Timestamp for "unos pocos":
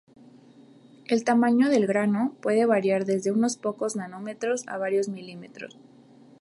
3.31-3.95